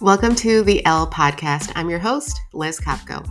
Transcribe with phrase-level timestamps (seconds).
[0.00, 1.72] Welcome to the L Podcast.
[1.74, 3.28] I'm your host, Liz Kopco.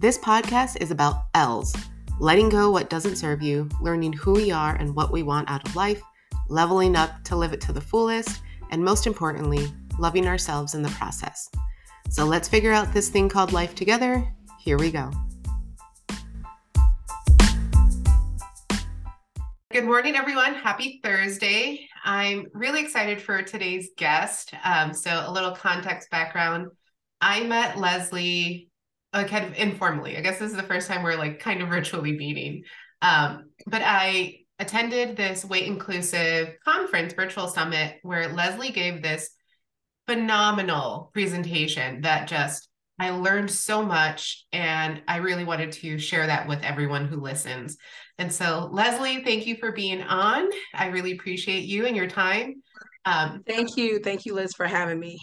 [0.00, 1.74] This podcast is about L's
[2.18, 5.66] letting go what doesn't serve you, learning who we are and what we want out
[5.66, 6.02] of life,
[6.50, 10.90] leveling up to live it to the fullest, and most importantly, loving ourselves in the
[10.90, 11.50] process.
[12.10, 14.22] So let's figure out this thing called life together.
[14.58, 15.10] Here we go.
[19.80, 20.56] Good morning, everyone.
[20.56, 21.88] Happy Thursday.
[22.04, 24.52] I'm really excited for today's guest.
[24.62, 26.66] Um, so, a little context background.
[27.22, 28.68] I met Leslie
[29.14, 30.18] uh, kind of informally.
[30.18, 32.64] I guess this is the first time we're like kind of virtually meeting.
[33.00, 39.30] Um, but I attended this weight inclusive conference, virtual summit, where Leslie gave this
[40.06, 42.68] phenomenal presentation that just
[43.00, 47.78] I learned so much and I really wanted to share that with everyone who listens.
[48.18, 50.50] And so, Leslie, thank you for being on.
[50.74, 52.62] I really appreciate you and your time.
[53.06, 54.00] Um, thank you.
[54.00, 55.18] Thank you, Liz, for having me.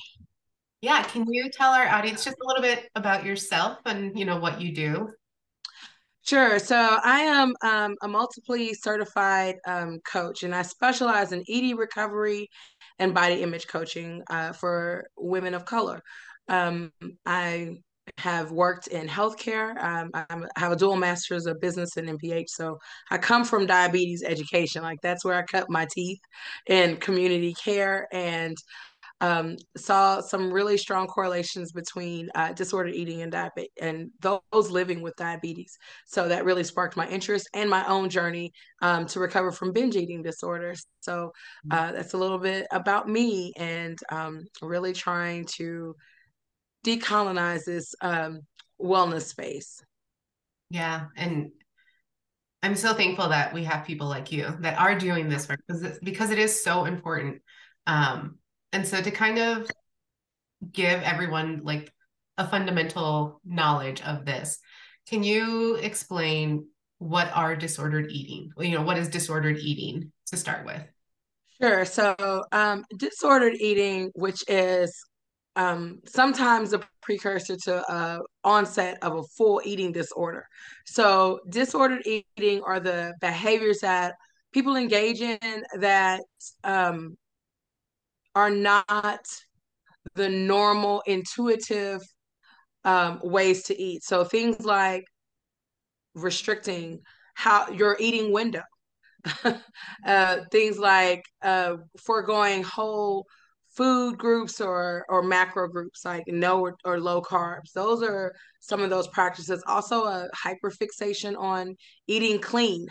[0.82, 4.40] Yeah, can you tell our audience just a little bit about yourself and you know
[4.40, 5.10] what you do?
[6.26, 6.58] Sure.
[6.58, 12.50] So I am um, a multiply certified um, coach, and I specialize in ED recovery
[12.98, 16.02] and body image coaching uh, for women of color.
[16.50, 16.92] Um,
[17.26, 17.78] I
[18.18, 19.82] have worked in healthcare.
[19.84, 20.26] Um, I
[20.60, 22.50] have a dual master's of business and MPH.
[22.50, 22.78] So
[23.12, 24.82] I come from diabetes education.
[24.82, 26.20] Like that's where I cut my teeth
[26.68, 28.56] in community care and
[29.20, 35.02] um, saw some really strong correlations between uh, disordered eating and diabetes and those living
[35.02, 35.76] with diabetes.
[36.06, 38.52] So that really sparked my interest and my own journey
[38.82, 40.86] um, to recover from binge eating disorders.
[41.00, 41.32] So
[41.72, 45.96] uh, that's a little bit about me and um, really trying to
[46.86, 48.42] decolonize this um,
[48.82, 49.84] wellness space.
[50.70, 51.52] Yeah, and
[52.64, 56.00] I'm so thankful that we have people like you that are doing this work because
[56.00, 57.42] because it is so important.
[57.86, 58.40] Um,
[58.74, 59.70] and so to kind of
[60.72, 61.92] give everyone like
[62.38, 64.60] a fundamental knowledge of this,
[65.08, 66.68] can you explain
[67.00, 68.52] what are disordered eating?
[68.58, 70.82] You know, what is disordered eating to start with?
[71.62, 71.86] Sure.
[71.86, 74.94] So, um, disordered eating, which is
[75.58, 80.46] um, sometimes a precursor to uh, onset of a full eating disorder.
[80.86, 84.14] So, disordered eating are the behaviors that
[84.54, 86.22] people engage in that
[86.64, 87.18] um,
[88.36, 89.26] are not
[90.14, 92.02] the normal, intuitive
[92.86, 94.04] um, ways to eat.
[94.04, 95.06] So, things like
[96.14, 97.00] restricting
[97.34, 98.64] how your eating window,
[100.06, 103.26] uh, things like uh, foregoing whole
[103.78, 108.82] food groups or or macro groups like no or, or, low carbs those are some
[108.82, 111.76] of those practices also a hyperfixation on
[112.08, 112.88] eating clean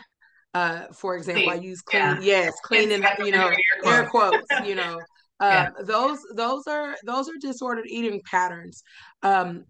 [0.55, 1.59] uh, for example clean.
[1.59, 2.19] i use clean yeah.
[2.21, 3.51] yes clean and you know
[3.85, 5.01] air quotes you know
[5.41, 5.71] uh, yeah.
[5.83, 8.85] those those are those are disordered eating patterns
[9.25, 9.65] um,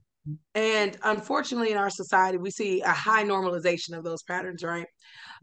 [0.54, 4.86] and unfortunately in our society we see a high normalization of those patterns right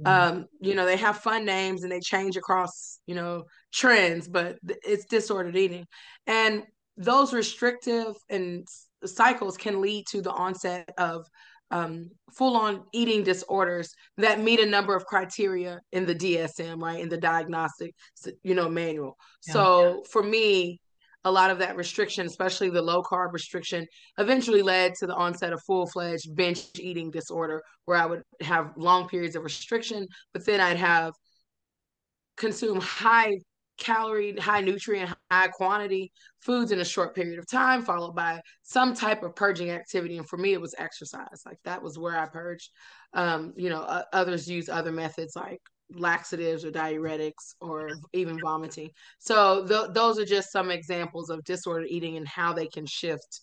[0.01, 0.38] Mm-hmm.
[0.38, 3.43] Um, you know, they have fun names and they change across, you know,
[3.73, 5.85] trends, but it's disordered eating.
[6.27, 6.63] And
[6.97, 8.67] those restrictive and
[9.05, 11.25] cycles can lead to the onset of
[11.72, 16.99] um, full on eating disorders that meet a number of criteria in the DSM, right?
[16.99, 17.95] In the diagnostic,
[18.43, 19.17] you know, manual.
[19.47, 19.53] Yeah.
[19.53, 20.79] So for me,
[21.25, 23.85] a lot of that restriction, especially the low carb restriction,
[24.17, 28.72] eventually led to the onset of full fledged binge eating disorder, where I would have
[28.75, 31.13] long periods of restriction, but then I'd have
[32.35, 33.38] consume high
[33.78, 36.11] calorie, high nutrient, high quantity
[36.41, 40.17] foods in a short period of time, followed by some type of purging activity.
[40.17, 41.41] And for me, it was exercise.
[41.45, 42.69] Like that was where I purged.
[43.13, 45.61] Um, you know, uh, others use other methods like
[45.95, 48.89] laxatives or diuretics or even vomiting.
[49.19, 53.41] So th- those are just some examples of disordered eating and how they can shift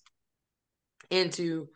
[1.10, 1.68] into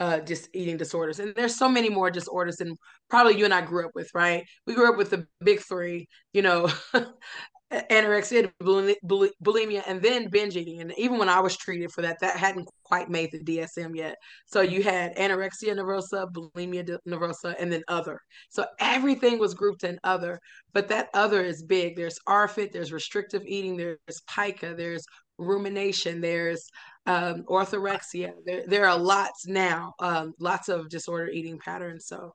[0.00, 1.20] uh, just eating disorders.
[1.20, 2.76] And there's so many more disorders than
[3.08, 4.44] probably you and I grew up with, right?
[4.66, 6.68] We grew up with the big three, you know,
[7.72, 10.80] anorexia, bulimia, and then binge eating.
[10.80, 14.16] And even when I was treated for that, that hadn't quite made the DSM yet.
[14.46, 18.20] So you had anorexia nervosa, bulimia nervosa, and then other.
[18.50, 20.38] So everything was grouped in other,
[20.72, 21.96] but that other is big.
[21.96, 23.98] There's ARFID, there's restrictive eating, there's
[24.28, 25.04] pica, there's
[25.38, 26.66] rumination, there's
[27.06, 28.32] um, orthorexia.
[28.44, 32.06] There, there are lots now, um, lots of disorder eating patterns.
[32.06, 32.34] So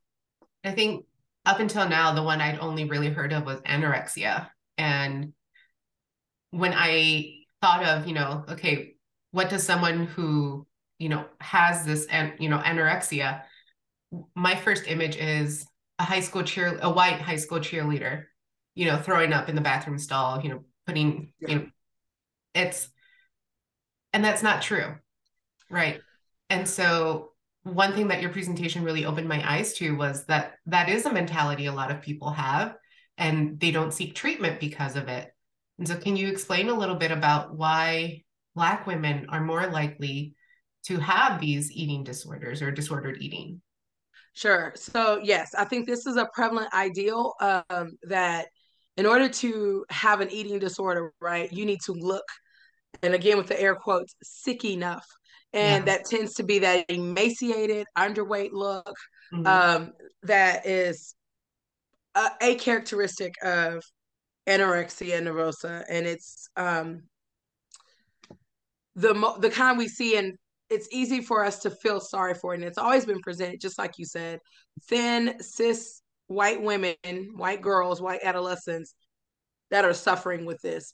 [0.63, 1.06] I think
[1.45, 4.50] up until now, the one I'd only really heard of was anorexia.
[4.77, 5.33] And
[6.51, 8.95] when I thought of, you know, okay,
[9.31, 10.65] what does someone who,
[11.00, 13.41] you know, has this, and you know, anorexia,
[14.35, 15.65] my first image is
[16.00, 18.25] a high school cheer, a white high school cheerleader,
[18.75, 21.50] you know, throwing up in the bathroom stall, you know, putting, yeah.
[21.50, 21.65] you know,
[22.53, 22.89] it's,
[24.13, 24.95] And that's not true.
[25.69, 26.00] Right.
[26.50, 27.33] And so
[27.63, 31.12] one thing that your presentation really opened my eyes to was that that is a
[31.12, 32.75] mentality a lot of people have
[33.17, 35.31] and they don't seek treatment because of it.
[35.79, 38.23] And so can you explain a little bit about why
[38.55, 40.35] black women are more likely
[40.85, 43.61] to have these eating disorders or disordered eating?
[44.33, 44.73] Sure.
[44.75, 48.47] So yes, I think this is a prevalent ideal um, that
[48.95, 52.25] in order to have an eating disorder, right, you need to look,
[53.01, 55.05] and again with the air quotes, sick enough
[55.53, 55.93] and yeah.
[55.93, 58.95] that tends to be that emaciated, underweight look
[59.33, 59.47] mm-hmm.
[59.47, 59.93] um,
[60.23, 61.15] that is
[62.17, 63.83] a, a, characteristic of
[64.47, 67.03] anorexia nervosa, and it's um,
[68.95, 70.33] the the kind we see and
[70.69, 72.57] it's easy for us to feel sorry for it.
[72.57, 74.39] and it's always been presented just like you said
[74.89, 76.95] thin cis white women
[77.35, 78.93] white girls white adolescents
[79.71, 80.91] that are suffering with this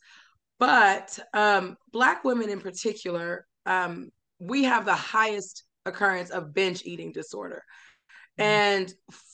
[0.59, 4.09] but um, black women in particular um,
[4.39, 7.63] we have the highest occurrence of binge eating disorder.
[8.39, 8.49] Mm-hmm.
[8.49, 8.93] And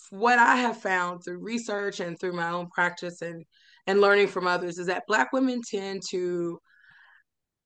[0.09, 3.43] what I have found through research and through my own practice and
[3.87, 6.59] and learning from others is that black women tend to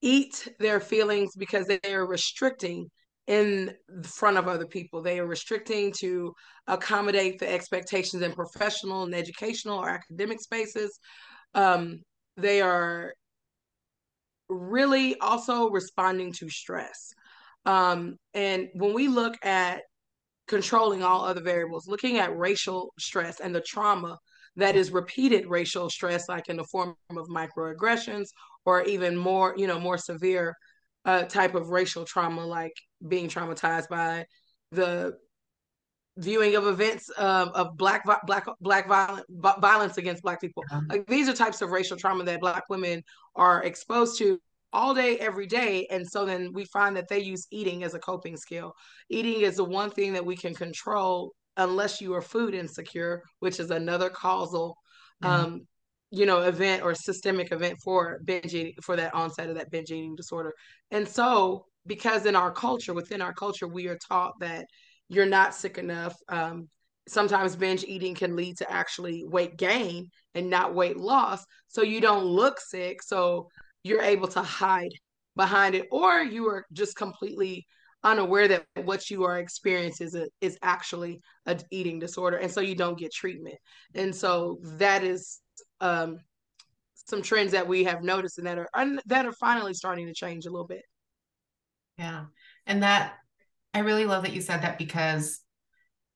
[0.02, 2.90] eat their feelings because they are restricting
[3.28, 3.74] in
[4.04, 5.02] front of other people.
[5.02, 6.34] They are restricting to
[6.68, 10.98] accommodate the expectations in professional and educational or academic spaces.
[11.56, 12.02] Um,
[12.38, 13.14] they are
[14.50, 17.14] really also responding to stress.
[17.66, 19.82] Um, and when we look at
[20.48, 24.18] controlling all other variables, looking at racial stress and the trauma
[24.56, 28.28] that is repeated racial stress, like in the form of microaggressions
[28.66, 30.56] or even more, you know, more severe
[31.06, 32.74] uh, type of racial trauma, like
[33.08, 34.26] being traumatized by
[34.72, 35.14] the
[36.18, 39.26] viewing of events um, of black black black violent
[39.60, 40.64] violence against black people.
[40.90, 43.04] Like these are types of racial trauma that black women
[43.36, 44.40] are exposed to
[44.74, 45.88] all day, every day.
[45.90, 48.74] And so then we find that they use eating as a coping skill.
[49.10, 53.60] Eating is the one thing that we can control unless you are food insecure, which
[53.60, 54.76] is another causal,
[55.24, 55.46] mm-hmm.
[55.46, 55.62] um,
[56.10, 59.92] you know, event or systemic event for binge eating, for that onset of that binge
[59.92, 60.52] eating disorder.
[60.92, 64.66] And so, because in our culture, within our culture, we are taught that
[65.10, 66.16] you're not sick enough.
[66.30, 66.70] Um,
[67.08, 71.44] sometimes binge eating can lead to actually weight gain and not weight loss.
[71.68, 73.02] So you don't look sick.
[73.04, 73.50] So
[73.84, 74.94] you're able to hide
[75.36, 77.66] behind it or you are just completely
[78.04, 82.62] unaware that what you are experiencing is, a, is actually an eating disorder and so
[82.62, 83.56] you don't get treatment.
[83.96, 85.40] And so that is
[85.80, 86.18] um,
[86.94, 88.70] some trends that we have noticed and that are
[89.06, 90.84] that are finally starting to change a little bit.
[91.98, 92.26] Yeah.
[92.66, 93.16] And that
[93.74, 95.40] i really love that you said that because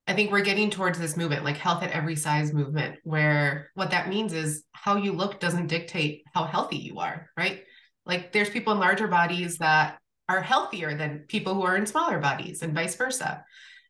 [0.07, 3.91] I think we're getting towards this movement, like health at every size movement, where what
[3.91, 7.63] that means is how you look doesn't dictate how healthy you are, right?
[8.05, 9.99] Like there's people in larger bodies that
[10.29, 13.43] are healthier than people who are in smaller bodies and vice versa.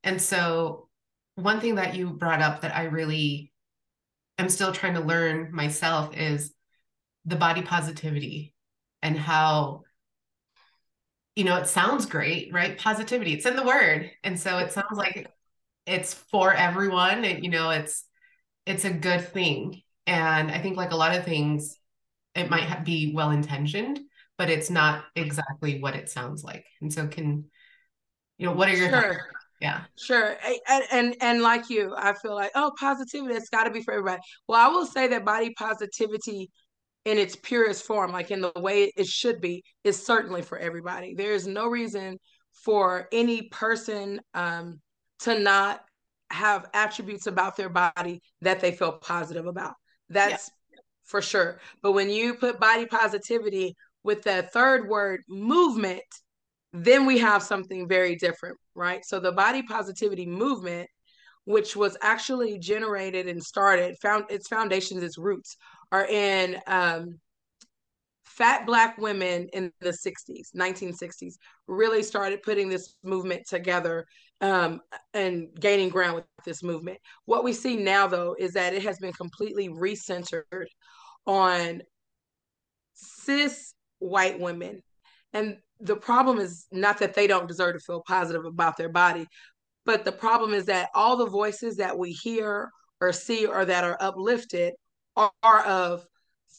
[0.04, 0.90] And so,
[1.36, 3.52] one thing that you brought up that I really
[4.40, 6.52] am still trying to learn myself is
[7.26, 8.56] the body positivity
[9.04, 9.84] and how
[11.36, 14.98] you know it sounds great right positivity it's in the word and so it sounds
[14.98, 15.28] like
[15.88, 18.04] it's for everyone and you know it's
[18.66, 19.82] it's a good thing.
[20.06, 21.78] And i think like a lot of things
[22.36, 24.00] it might be well intentioned
[24.38, 26.66] but it's not exactly what it sounds like.
[26.82, 27.46] And so can
[28.38, 29.02] you know what are your sure.
[29.02, 29.24] thoughts?
[29.60, 29.82] Yeah.
[29.98, 30.38] Sure.
[30.70, 33.94] And, and and like you i feel like oh positivity it's got to be for
[33.94, 34.22] everybody.
[34.48, 36.52] Well i will say that body positivity
[37.06, 41.16] in its purest form like in the way it should be is certainly for everybody.
[41.16, 42.20] There is no reason
[42.52, 44.80] for any person um
[45.20, 45.82] to not
[46.30, 49.74] have attributes about their body that they feel positive about.
[50.10, 50.80] That's yeah.
[51.06, 51.60] for sure.
[51.82, 56.04] But when you put body positivity with that third word, movement,
[56.74, 59.04] then we have something very different, right?
[59.06, 60.90] So the body positivity movement,
[61.46, 65.56] which was actually generated and started, found its foundations, its roots
[65.92, 67.20] are in um,
[68.38, 71.36] fat black women in the 60s 1960s
[71.68, 74.06] really started putting this movement together
[74.42, 74.80] um,
[75.14, 77.00] and gaining ground with this movement.
[77.26, 80.68] What we see now though is that it has been completely recentered
[81.26, 81.82] on
[82.94, 84.82] cis white women.
[85.34, 89.28] And the problem is not that they don't deserve to feel positive about their body
[89.88, 93.86] but the problem is that all the voices that we hear or see or that
[93.86, 94.74] are uplifted
[95.16, 96.06] are, of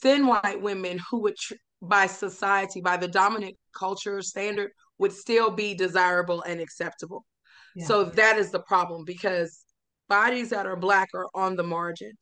[0.00, 5.50] thin white women who would tr- by society, by the dominant culture standard, would still
[5.50, 7.24] be desirable and acceptable.
[7.76, 7.86] Yeah.
[7.86, 9.64] So that is the problem because
[10.08, 12.18] bodies that are black are on the margins.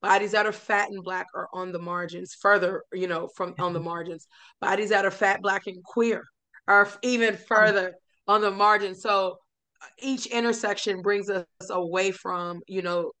[0.00, 3.72] Bodies that are fat and black are on the margins, further, you know, from on
[3.72, 4.26] the margins.
[4.60, 6.24] Bodies that are fat, black, and queer
[6.68, 7.94] are even further
[8.28, 8.94] on the margin.
[8.94, 9.38] So
[9.82, 13.12] uh, each intersection brings us away from, you know,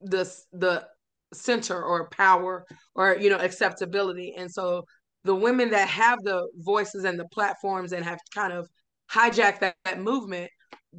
[0.00, 0.86] the the
[1.32, 4.34] center or power or you know acceptability.
[4.36, 4.84] And so
[5.24, 8.68] the women that have the voices and the platforms and have kind of
[9.10, 10.50] hijacked that, that movement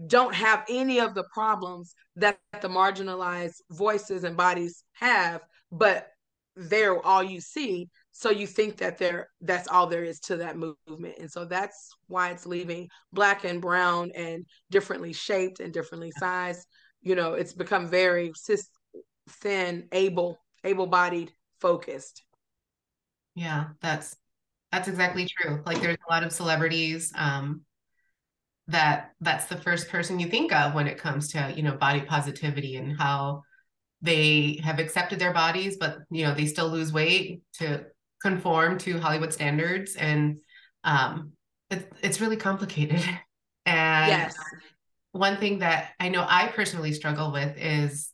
[0.08, 6.08] don't have any of the problems that the marginalized voices and bodies have, but
[6.56, 7.90] they're all you see.
[8.12, 11.16] So you think that there that's all there is to that movement.
[11.20, 16.68] And so that's why it's leaving black and brown and differently shaped and differently sized.
[17.01, 18.68] You know, it's become very cis
[19.30, 22.24] thin, able, able-bodied focused.
[23.36, 24.16] Yeah, that's
[24.72, 25.62] that's exactly true.
[25.66, 27.62] Like there's a lot of celebrities um
[28.68, 32.02] that that's the first person you think of when it comes to, you know, body
[32.02, 33.44] positivity and how
[34.02, 37.86] they have accepted their bodies, but you know, they still lose weight to
[38.22, 39.96] conform to Hollywood standards.
[39.96, 40.40] And
[40.84, 41.34] um
[41.70, 43.04] it's it's really complicated.
[43.64, 44.36] And yes.
[45.12, 48.12] one thing that I know I personally struggle with is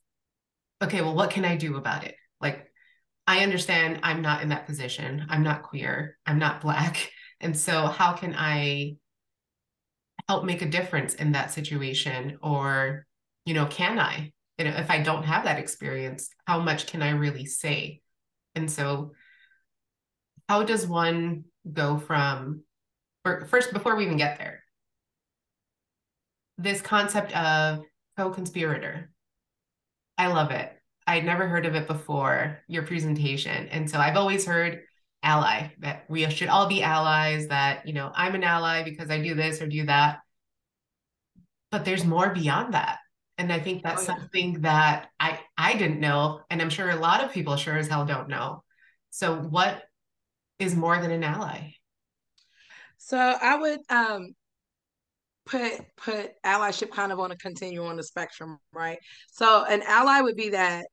[0.83, 2.15] okay, well, what can I do about it?
[3.27, 5.27] I understand I'm not in that position.
[5.29, 6.17] I'm not queer.
[6.25, 7.11] I'm not black.
[7.39, 8.95] And so how can I
[10.27, 13.05] help make a difference in that situation or
[13.45, 17.03] you know can I you know, if I don't have that experience, how much can
[17.03, 18.01] I really say?
[18.55, 19.11] And so
[20.49, 22.63] how does one go from
[23.25, 24.63] or first before we even get there
[26.57, 27.83] this concept of
[28.15, 29.11] co-conspirator
[30.17, 30.71] i love it
[31.07, 33.67] i'd never heard of it before your presentation.
[33.69, 34.81] And so i've always heard
[35.23, 39.21] ally that we should all be allies that you know i'm an ally because i
[39.21, 40.19] do this or do that.
[41.71, 42.99] But there's more beyond that.
[43.37, 44.19] And i think that's oh, yeah.
[44.19, 47.87] something that i i didn't know and i'm sure a lot of people sure as
[47.87, 48.63] hell don't know.
[49.09, 49.83] So what
[50.59, 51.71] is more than an ally?
[52.97, 54.33] So i would um
[55.45, 58.99] put put allyship kind of on a continuum on the spectrum right?
[59.31, 60.85] So an ally would be that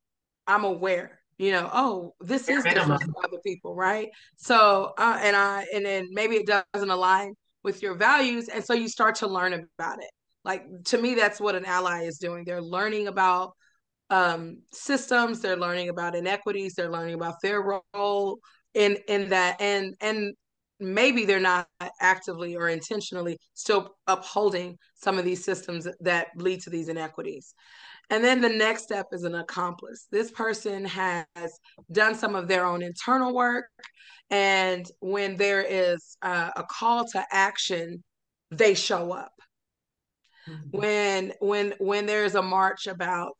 [0.46, 4.08] i'm aware you know oh this is different from other people right?
[4.36, 8.74] So uh, and i and then maybe it doesn't align with your values and so
[8.74, 10.10] you start to learn about it.
[10.44, 12.44] Like to me that's what an ally is doing.
[12.44, 13.52] They're learning about
[14.10, 17.62] um, systems they're learning about inequities they're learning about their
[17.94, 18.38] role
[18.74, 20.34] in in that and and
[20.78, 21.66] maybe they're not
[22.00, 27.54] actively or intentionally still upholding some of these systems that lead to these inequities
[28.10, 30.06] and then the next step is an accomplice.
[30.10, 31.26] This person has
[31.90, 33.66] done some of their own internal work.
[34.30, 38.02] And when there is uh, a call to action,
[38.50, 39.32] they show up.
[40.48, 40.78] Mm-hmm.
[40.78, 43.36] When when when there's a march about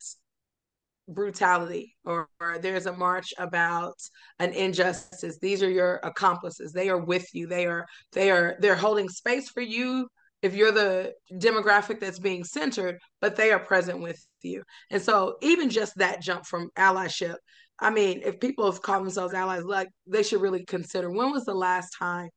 [1.07, 3.93] brutality or, or, there's a march about
[4.39, 8.75] an injustice these are your accomplices they are with you they are they are they're
[8.75, 10.07] holding space for you
[10.45, 14.61] if you're the demographic that's being centered, but they are present with you.
[14.91, 17.35] And so even just that jump from allyship,
[17.79, 21.45] I mean, if people have called themselves allies, like they should really consider when was
[21.45, 22.29] the last time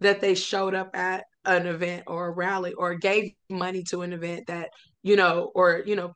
[0.00, 4.12] that they showed up at an event or a rally or gave money to an
[4.12, 4.70] event that,
[5.04, 6.12] you know, or, you know,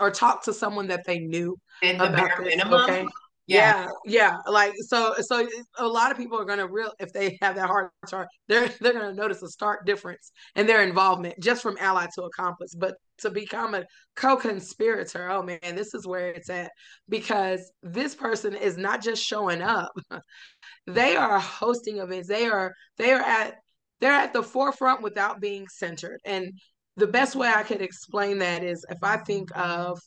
[0.00, 1.56] or talked to someone that they knew
[2.00, 3.06] about this, okay?
[3.46, 3.86] Yeah.
[4.04, 5.48] yeah yeah like so so eh,
[5.78, 8.92] a lot of people are to real if they have that heart chart they're they're
[8.92, 13.30] to notice a stark difference in their involvement just from ally to accomplice but to
[13.30, 13.84] become a
[14.16, 16.70] co-conspirator oh man this is where it's at
[17.08, 19.92] because this person is not just showing up
[20.86, 23.54] they are hosting events they are they are at
[24.00, 26.52] they're at the forefront without being centered and
[26.96, 29.98] the best way i could explain that is if i think of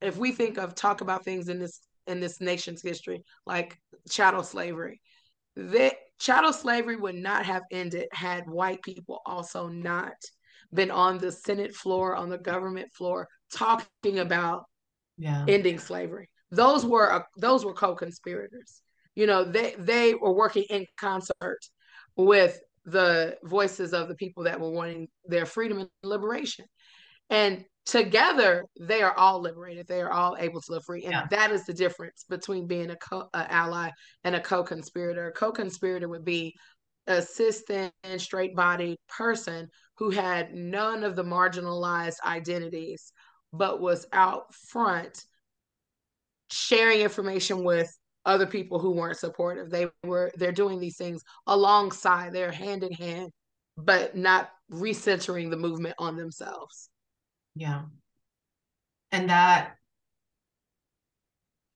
[0.00, 3.78] if we think of talk about things in this in this nation's history, like
[4.10, 5.00] chattel slavery.
[5.56, 10.14] That chattel slavery would not have ended had white people also not
[10.72, 14.64] been on the Senate floor, on the government floor, talking about
[15.18, 15.44] yeah.
[15.48, 16.28] ending slavery.
[16.50, 18.82] Those were uh, those were co-conspirators.
[19.14, 21.60] You know, they they were working in concert
[22.16, 26.64] with the voices of the people that were wanting their freedom and liberation.
[27.28, 29.86] And together they are all liberated.
[29.86, 31.04] They are all able to live free.
[31.04, 31.26] And yeah.
[31.30, 33.90] that is the difference between being a, co- ally
[34.24, 35.28] and a co-conspirator.
[35.28, 36.54] A co-conspirator would be
[37.06, 43.12] a cis and straight bodied person who had none of the marginalized identities
[43.52, 45.24] but was out front
[46.50, 47.90] sharing information with
[48.24, 49.70] other people who weren't supportive.
[49.70, 53.30] They were they're doing these things alongside they're hand in hand
[53.76, 56.89] but not recentering the movement on themselves
[57.54, 57.82] yeah.
[59.12, 59.76] And that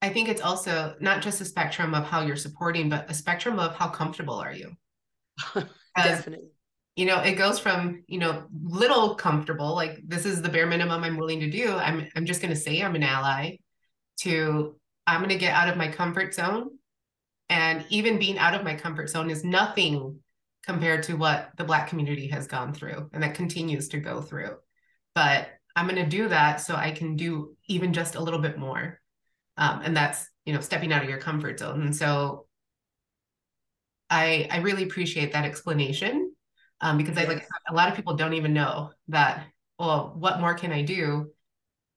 [0.05, 3.59] I think it's also not just a spectrum of how you're supporting, but a spectrum
[3.59, 4.77] of how comfortable are you.
[5.97, 6.49] Definitely.
[6.95, 11.03] you know, it goes from, you know, little comfortable, like this is the bare minimum
[11.03, 11.73] I'm willing to do.
[11.73, 13.57] I'm I'm just gonna say I'm an ally
[14.21, 16.69] to I'm gonna get out of my comfort zone.
[17.49, 20.19] And even being out of my comfort zone is nothing
[20.67, 24.57] compared to what the black community has gone through and that continues to go through.
[25.15, 28.59] But I'm going to do that so I can do even just a little bit
[28.59, 29.01] more.
[29.57, 31.83] Um, and that's, you know, stepping out of your comfort zone.
[31.83, 32.47] And so
[34.11, 36.33] I, I really appreciate that explanation
[36.81, 37.17] um, because.
[37.17, 39.47] I like a lot of people don't even know that,
[39.79, 41.31] well, what more can I do?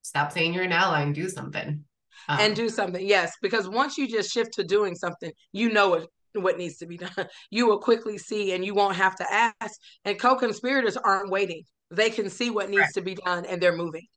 [0.01, 1.83] Stop saying you're an ally and do something.
[2.27, 3.05] Um, and do something.
[3.05, 3.33] Yes.
[3.41, 6.09] Because once you just shift to doing something, you know it
[6.41, 7.11] what needs to be done.
[7.49, 9.79] You will quickly see and you won't have to ask.
[10.05, 11.63] And co-conspirators aren't waiting.
[11.91, 12.93] They can see what needs right.
[12.95, 14.07] to be done and they're moving.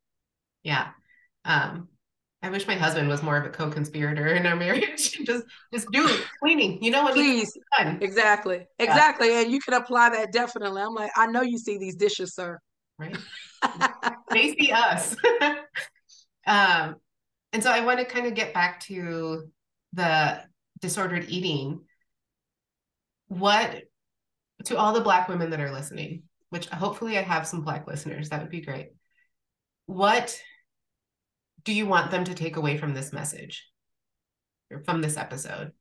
[0.63, 0.89] Yeah.
[1.45, 1.87] Um,
[2.43, 5.11] I wish my husband was more of a co-conspirator in our marriage.
[5.25, 6.25] just just do it.
[6.39, 6.83] Cleaning.
[6.83, 7.55] You know what Please.
[7.79, 8.65] Exactly.
[8.79, 8.85] Yeah.
[8.85, 9.33] Exactly.
[9.35, 10.81] And you can apply that definitely.
[10.81, 12.59] I'm like, I know you see these dishes, sir.
[12.97, 13.15] Right.
[14.31, 15.15] they see us.
[16.47, 16.95] um,
[17.53, 19.47] and so I want to kind of get back to
[19.93, 20.41] the
[20.79, 21.81] disordered eating
[23.27, 23.83] what
[24.65, 28.29] to all the black women that are listening which hopefully i have some black listeners
[28.29, 28.89] that would be great.
[29.87, 30.39] What
[31.63, 33.67] do you want them to take away from this message?
[34.69, 35.71] Or from this episode?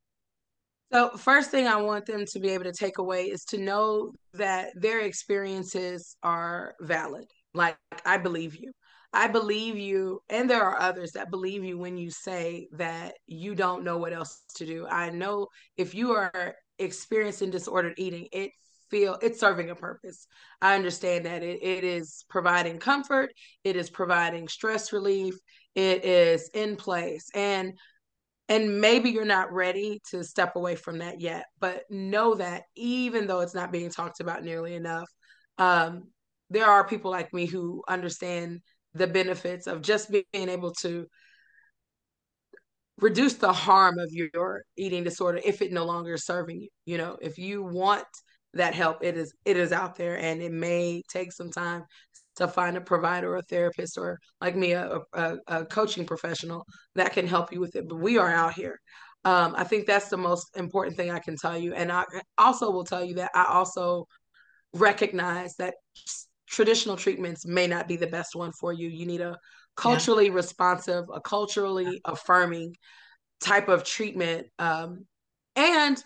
[0.93, 4.13] So first thing i want them to be able to take away is to know
[4.35, 7.27] that their experiences are valid.
[7.53, 8.73] Like i believe you.
[9.13, 13.57] I believe you, and there are others that believe you when you say that you
[13.57, 14.87] don't know what else to do.
[14.87, 18.53] I know if you are experiencing disordered eating, it
[18.91, 20.27] feel it's serving a purpose.
[20.61, 23.31] I understand that it, it is providing comfort,
[23.65, 25.35] it is providing stress relief,
[25.75, 27.29] it is in place.
[27.35, 27.79] And
[28.49, 33.29] and maybe you're not ready to step away from that yet, but know that even
[33.29, 35.09] though it's not being talked about nearly enough,
[35.59, 36.09] um,
[36.51, 38.61] there are people like me who understand
[38.95, 41.07] the benefits of just being able to
[42.99, 46.99] reduce the harm of your eating disorder if it no longer is serving you you
[46.99, 48.05] know if you want
[48.55, 51.85] that help it is it is out there and it may take some time
[52.37, 56.65] to find a provider or a therapist or like me a, a, a coaching professional
[56.95, 58.79] that can help you with it but we are out here
[59.25, 62.05] um, i think that's the most important thing i can tell you and i
[62.39, 64.07] also will tell you that i also
[64.73, 65.75] recognize that
[66.49, 69.37] traditional treatments may not be the best one for you you need a
[69.81, 70.35] culturally yeah.
[70.35, 72.77] responsive, a culturally affirming
[73.41, 74.47] type of treatment.
[74.59, 75.07] Um,
[75.57, 76.03] and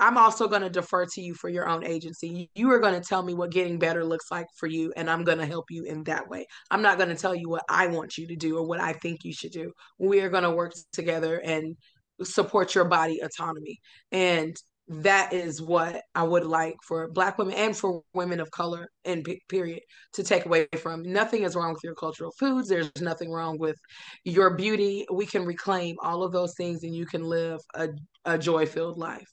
[0.00, 2.50] I'm also going to defer to you for your own agency.
[2.54, 5.24] You are going to tell me what getting better looks like for you, and I'm
[5.24, 6.46] going to help you in that way.
[6.70, 8.94] I'm not going to tell you what I want you to do or what I
[8.94, 9.72] think you should do.
[9.98, 11.76] We are going to work together and
[12.22, 13.78] support your body autonomy.
[14.10, 14.56] And
[14.88, 19.24] that is what I would like for Black women and for women of color and
[19.48, 19.80] period
[20.14, 21.02] to take away from.
[21.02, 22.68] Nothing is wrong with your cultural foods.
[22.68, 23.76] There's nothing wrong with
[24.24, 25.06] your beauty.
[25.12, 27.90] We can reclaim all of those things and you can live a,
[28.24, 29.28] a joy filled life.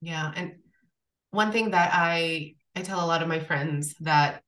[0.00, 0.32] Yeah.
[0.34, 0.54] And
[1.30, 4.42] one thing that I, I tell a lot of my friends that,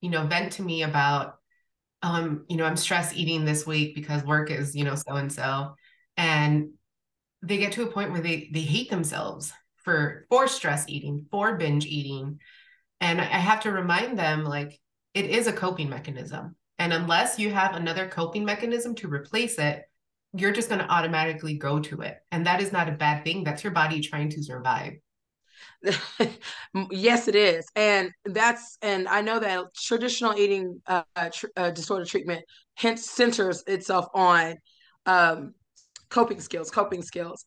[0.00, 1.36] you know, vent to me about,
[2.02, 5.32] um, you know, I'm stress eating this week because work is, you know, so and
[5.32, 5.74] so.
[6.16, 6.70] And
[7.42, 11.56] they get to a point where they they hate themselves for for stress eating, for
[11.56, 12.38] binge eating.
[13.00, 14.78] And I have to remind them like
[15.14, 16.56] it is a coping mechanism.
[16.78, 19.84] And unless you have another coping mechanism to replace it,
[20.34, 22.18] you're just going to automatically go to it.
[22.30, 23.44] And that is not a bad thing.
[23.44, 24.94] That's your body trying to survive.
[26.90, 27.66] yes, it is.
[27.76, 33.62] And that's, and I know that traditional eating uh, tr- uh, disorder treatment hence centers
[33.66, 34.56] itself on
[35.06, 35.54] um,
[36.08, 37.44] coping skills, coping skills.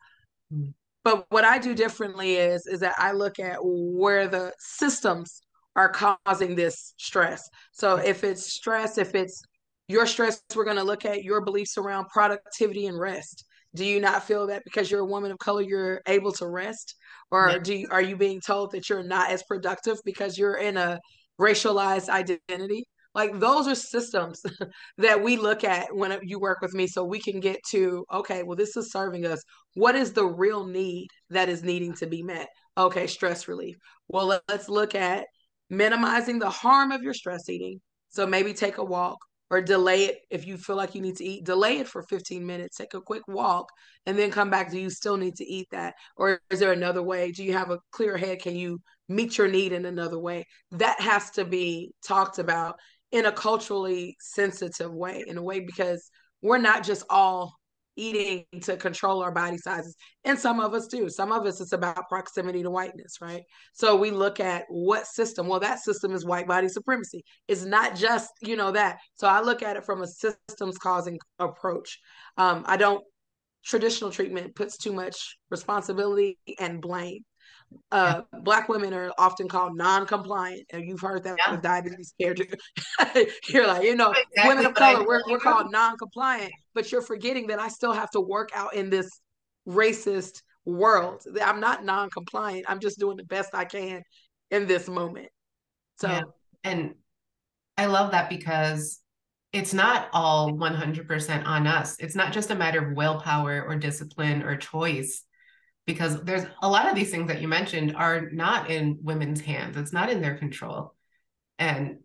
[0.54, 0.74] Mm.
[1.04, 5.42] But what I do differently is is that I look at where the systems
[5.76, 7.48] are causing this stress.
[7.74, 9.44] So if it's stress, if it's
[9.88, 13.46] your stress, we're going to look at your beliefs around productivity and rest.
[13.76, 16.96] Do you not feel that because you're a woman of color, you're able to rest,
[17.30, 20.78] or do you, are you being told that you're not as productive because you're in
[20.78, 21.00] a
[21.40, 22.86] racialized identity?
[23.16, 24.44] like those are systems
[24.98, 28.44] that we look at when you work with me so we can get to okay
[28.44, 29.42] well this is serving us.
[29.74, 32.48] What is the real need that is needing to be met?
[32.78, 33.78] Okay stress relief.
[34.10, 35.26] Well let's look at
[35.70, 37.80] minimizing the harm of your stress eating.
[38.10, 39.18] So maybe take a walk
[39.50, 42.46] or delay it if you feel like you need to eat delay it for 15
[42.46, 43.68] minutes take a quick walk
[44.06, 44.72] and then come back.
[44.72, 45.96] Do you still need to eat that?
[46.18, 47.32] Or is there another way?
[47.32, 48.42] Do you have a clear head?
[48.42, 48.80] Can you
[49.10, 50.46] meet your need in another way?
[50.72, 52.76] That has to be talked about
[53.12, 56.10] in a culturally sensitive way, in a way because
[56.42, 57.54] we're not just all
[57.96, 59.96] eating to control our body sizes.
[60.24, 61.10] And some of us do.
[61.10, 63.44] Some of us, it's about proximity to whiteness, right?
[63.74, 65.48] So we look at what system.
[65.48, 67.24] Well, that system is white body supremacy.
[67.48, 68.98] It's not just, you know, that.
[69.16, 72.00] So I look at it from a systems causing approach.
[72.38, 73.04] Um, I don't,
[73.64, 77.24] traditional treatment puts too much responsibility and blame
[77.92, 81.52] uh, black women are often called non-compliant and you've heard that yeah.
[81.52, 82.36] with diabetes care
[83.50, 87.48] you're like you know exactly women of color we're, we're called non-compliant but you're forgetting
[87.48, 89.10] that i still have to work out in this
[89.68, 91.24] racist world.
[91.42, 94.04] I'm not non-compliant i'm just doing the best i can
[94.52, 95.30] in this moment.
[95.98, 96.22] So yeah.
[96.64, 96.96] and
[97.78, 99.00] i love that because
[99.56, 101.96] it's not all 100% on us.
[102.00, 105.24] It's not just a matter of willpower or discipline or choice
[105.86, 109.78] because there's a lot of these things that you mentioned are not in women's hands.
[109.78, 110.96] It's not in their control.
[111.60, 112.00] And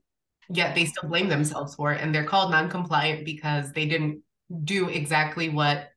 [0.51, 4.23] yet they still blame themselves for it and they're called non-compliant because they didn't
[4.65, 5.91] do exactly what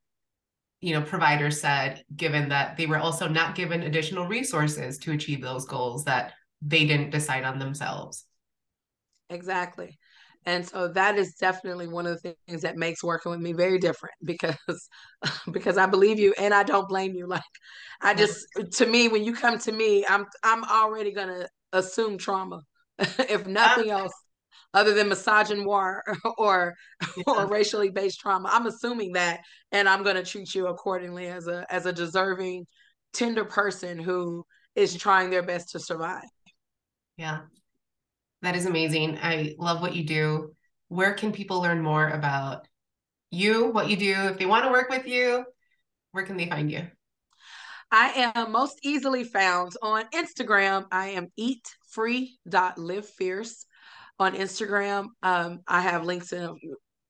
[0.80, 5.42] you know providers said given that they were also not given additional resources to achieve
[5.42, 8.26] those goals that they didn't decide on themselves.
[9.30, 9.98] Exactly
[10.46, 13.80] and so that is definitely one of the things that makes working with me very
[13.80, 14.90] different because
[15.52, 17.28] because I believe you and I don't blame you.
[17.28, 17.42] Like
[18.02, 22.18] I just to me when you come to me I'm I'm already going to assume
[22.18, 22.62] trauma
[23.00, 23.50] if ah.
[23.50, 24.14] nothing else
[24.74, 26.02] other than misogynoir
[26.38, 26.74] or
[27.18, 27.24] yeah.
[27.28, 28.50] or racially based trauma.
[28.52, 29.40] I'm assuming that
[29.72, 32.66] and I'm going to treat you accordingly as a as a deserving
[33.14, 34.44] tender person who
[34.76, 36.24] is trying their best to survive.
[37.16, 37.42] Yeah
[38.44, 39.18] that is amazing.
[39.22, 40.54] I love what you do.
[40.90, 42.68] Where can people learn more about
[43.32, 44.14] you, what you do?
[44.14, 45.44] If they want to work with you,
[46.12, 46.86] where can they find you?
[47.90, 50.86] I am most easily found on Instagram.
[50.92, 53.66] I am eatfree.livefierce
[54.20, 55.08] on Instagram.
[55.22, 56.60] Um, I have links in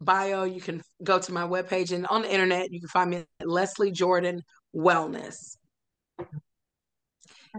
[0.01, 0.43] bio.
[0.43, 3.47] You can go to my webpage and on the internet, you can find me at
[3.47, 4.43] Leslie Jordan
[4.75, 5.57] Wellness.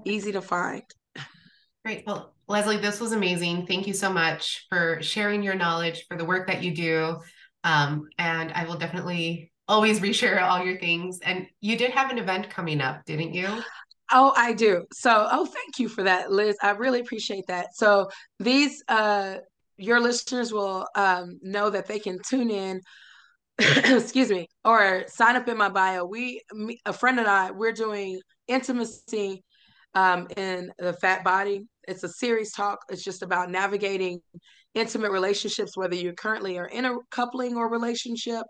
[0.04, 0.82] Easy to find.
[1.84, 2.04] Great.
[2.06, 3.66] Well, Leslie, this was amazing.
[3.66, 7.16] Thank you so much for sharing your knowledge, for the work that you do.
[7.62, 11.18] Um, and I will definitely always reshare all your things.
[11.22, 13.62] And you did have an event coming up, didn't you?
[14.12, 14.84] Oh, I do.
[14.92, 16.56] So, oh, thank you for that, Liz.
[16.62, 17.74] I really appreciate that.
[17.74, 19.36] So, these, uh,
[19.76, 22.80] your listeners will um, know that they can tune in
[23.58, 26.04] excuse me, or sign up in my bio.
[26.04, 29.44] We, me, a friend and I, we're doing intimacy
[29.94, 31.66] um, in the fat body.
[31.88, 32.78] It's a series talk.
[32.88, 34.20] It's just about navigating
[34.74, 38.44] intimate relationships, whether you currently are in a coupling or relationship,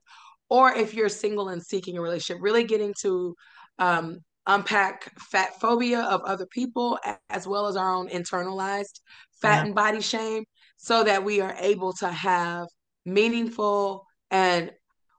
[0.48, 2.42] or if you're single and seeking a relationship.
[2.42, 3.34] Really getting to
[3.78, 6.98] um, unpack fat phobia of other people,
[7.30, 9.00] as well as our own internalized
[9.40, 9.64] fat yeah.
[9.66, 10.44] and body shame,
[10.76, 12.66] so that we are able to have
[13.04, 14.70] meaningful and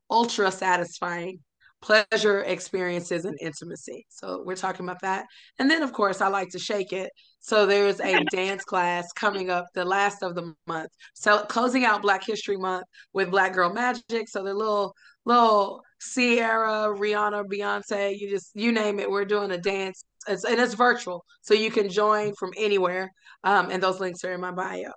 [0.10, 1.40] ultra satisfying
[1.86, 4.06] pleasure experiences and intimacy.
[4.10, 5.26] So we're talking about that.
[5.60, 7.12] And then of course I like to shake it.
[7.42, 10.90] So there's a dance class coming up the last of the month.
[11.14, 14.28] So closing out Black History Month with Black Girl Magic.
[14.28, 14.96] So the little
[15.26, 20.04] little Ciara, Rihanna, Beyonce, you just you name it, we're doing a dance.
[20.28, 21.24] It's, and it's virtual.
[21.42, 23.12] So you can join from anywhere.
[23.44, 24.92] Um, and those links are in my bio.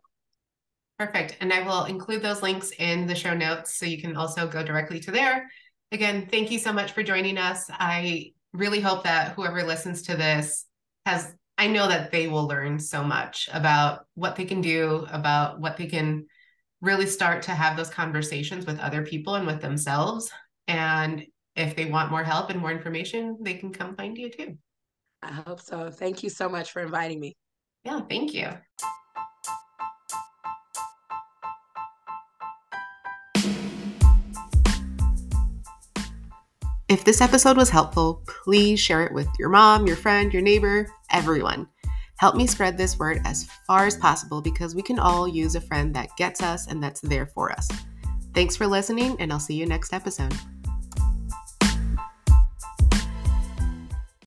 [0.98, 1.36] Perfect.
[1.40, 4.64] And I will include those links in the show notes so you can also go
[4.64, 5.46] directly to there
[5.92, 7.66] again, thank you so much for joining us.
[7.70, 10.66] I really hope that whoever listens to this
[11.06, 15.60] has, I know that they will learn so much about what they can do, about
[15.60, 16.26] what they can
[16.80, 20.30] really start to have those conversations with other people and with themselves.
[20.66, 24.56] And if they want more help and more information, they can come find you too.
[25.22, 25.90] I hope so.
[25.90, 27.36] Thank you so much for inviting me.
[27.84, 28.50] Yeah, thank you.
[36.88, 40.88] If this episode was helpful, please share it with your mom, your friend, your neighbor,
[41.10, 41.68] everyone.
[42.16, 45.60] Help me spread this word as far as possible because we can all use a
[45.60, 47.68] friend that gets us and that's there for us.
[48.32, 50.32] Thanks for listening, and I'll see you next episode.